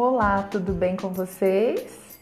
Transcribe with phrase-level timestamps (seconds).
[0.00, 2.16] Olá, tudo bem com vocês?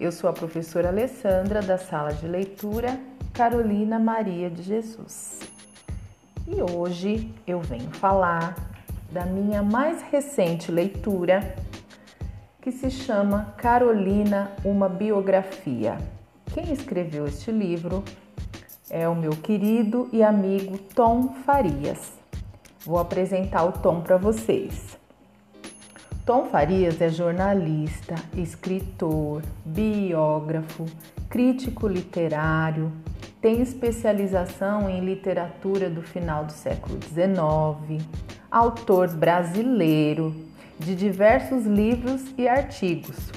[0.00, 2.98] Eu sou a professora Alessandra da sala de leitura
[3.32, 5.38] Carolina Maria de Jesus.
[6.44, 8.56] E hoje eu venho falar
[9.12, 11.54] da minha mais recente leitura,
[12.60, 15.98] que se chama Carolina, uma biografia.
[16.52, 18.02] Quem escreveu este livro
[18.90, 22.12] é o meu querido e amigo Tom Farias.
[22.84, 24.99] Vou apresentar o Tom para vocês.
[26.30, 30.86] Tom Farias é jornalista, escritor, biógrafo,
[31.28, 32.92] crítico literário,
[33.40, 38.06] tem especialização em literatura do final do século XIX,
[38.48, 40.32] autor brasileiro
[40.78, 43.32] de diversos livros e artigos.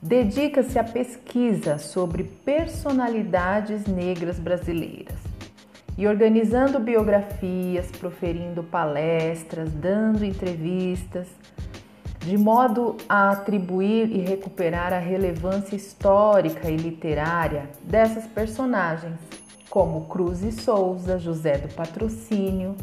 [0.00, 5.18] Dedica-se à pesquisa sobre personalidades negras brasileiras
[5.98, 11.26] e organizando biografias, proferindo palestras, dando entrevistas
[12.26, 19.16] de modo a atribuir e recuperar a relevância histórica e literária dessas personagens,
[19.70, 22.74] como Cruz e Souza, José do Patrocínio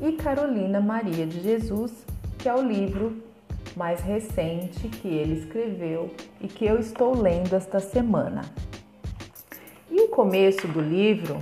[0.00, 1.90] e Carolina Maria de Jesus,
[2.38, 3.20] que é o livro
[3.74, 8.42] mais recente que ele escreveu e que eu estou lendo esta semana.
[9.90, 11.40] E o começo do livro,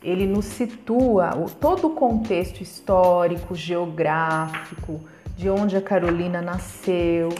[0.00, 5.00] ele nos situa todo o contexto histórico, geográfico,
[5.36, 7.30] de onde a Carolina nasceu,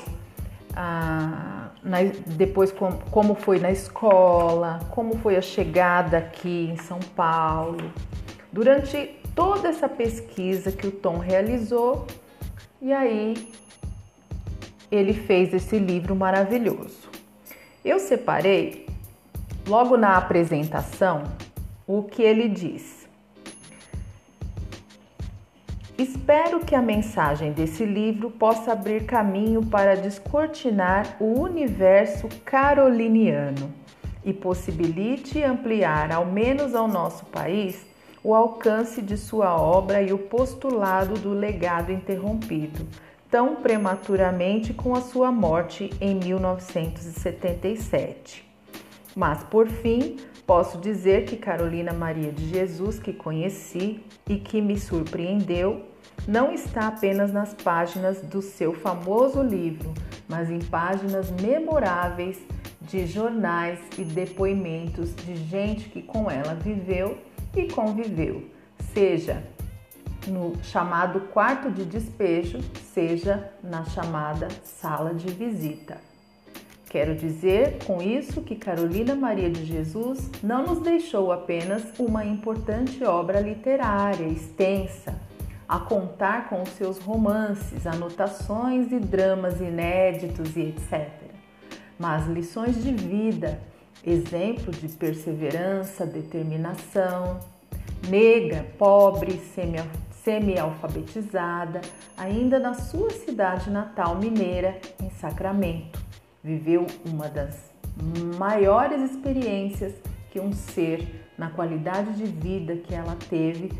[0.75, 7.01] a, na, depois com, como foi na escola, como foi a chegada aqui em São
[7.15, 7.93] Paulo.
[8.53, 12.07] Durante toda essa pesquisa que o Tom realizou,
[12.81, 13.49] e aí
[14.91, 17.11] ele fez esse livro maravilhoso.
[17.85, 18.87] Eu separei,
[19.67, 21.25] logo na apresentação,
[21.87, 23.02] o que ele diz.
[25.99, 33.71] Espero que a mensagem desse livro possa abrir caminho para descortinar o universo caroliniano
[34.25, 37.85] e possibilite ampliar, ao menos ao nosso país,
[38.25, 42.89] o alcance de sua obra e o postulado do legado interrompido,
[43.31, 48.51] tão prematuramente com a sua morte em 1977.
[49.15, 50.17] Mas, por fim,
[50.47, 55.87] posso dizer que Carolina Maria de Jesus, que conheci e que me surpreendeu,
[56.27, 59.93] não está apenas nas páginas do seu famoso livro,
[60.29, 62.39] mas em páginas memoráveis
[62.81, 67.19] de jornais e depoimentos de gente que com ela viveu
[67.55, 68.45] e conviveu,
[68.93, 69.43] seja
[70.27, 72.61] no chamado quarto de despejo,
[72.93, 76.12] seja na chamada sala de visita.
[76.93, 83.03] Quero dizer com isso que Carolina Maria de Jesus não nos deixou apenas uma importante
[83.03, 85.19] obra literária extensa
[85.67, 91.09] a contar com os seus romances, anotações e dramas inéditos e etc.
[91.99, 93.59] Mas lições de vida,
[94.05, 97.41] exemplo de perseverança, determinação,
[98.07, 99.41] negra, pobre,
[100.23, 101.81] semi-alfabetizada,
[102.19, 106.02] ainda na sua cidade natal mineira, em Sacramento.
[106.43, 107.71] Viveu uma das
[108.39, 109.93] maiores experiências
[110.31, 113.71] que um ser, na qualidade de vida que ela teve,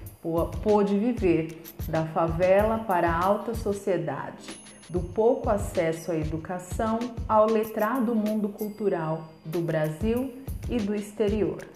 [0.63, 8.15] pôde viver, da favela para a alta sociedade, do pouco acesso à educação ao letrado
[8.15, 10.33] mundo cultural do Brasil
[10.71, 11.67] e do exterior.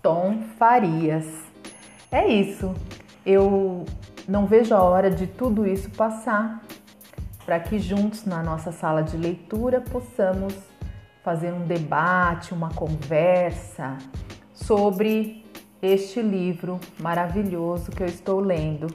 [0.00, 1.26] Tom Farias.
[2.10, 2.74] É isso.
[3.26, 3.84] Eu
[4.26, 6.62] não vejo a hora de tudo isso passar
[7.48, 10.52] para que juntos na nossa sala de leitura possamos
[11.24, 13.96] fazer um debate, uma conversa
[14.52, 15.46] sobre
[15.80, 18.88] este livro maravilhoso que eu estou lendo,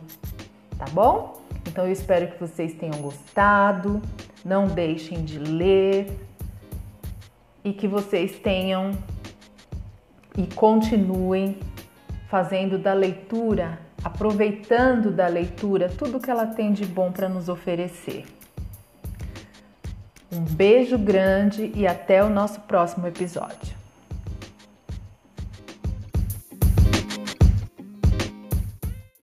[0.78, 1.42] tá bom?
[1.68, 4.00] Então eu espero que vocês tenham gostado,
[4.46, 6.16] não deixem de ler
[7.64, 8.92] e que vocês tenham
[10.38, 11.58] e continuem
[12.28, 18.26] fazendo da leitura, aproveitando da leitura tudo que ela tem de bom para nos oferecer.
[20.34, 23.83] Um beijo grande e até o nosso próximo episódio.